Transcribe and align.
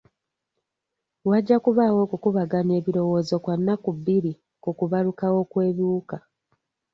Wajja 1.29 1.57
kubaawo 1.63 1.99
okukubaganya 2.05 2.73
ebirowoozo 2.79 3.35
kwa 3.43 3.55
nnaku 3.59 3.89
bbiri 3.97 4.33
ku 4.63 4.69
kubalukawo 4.77 5.39
kw'ebiwuka. 5.51 6.17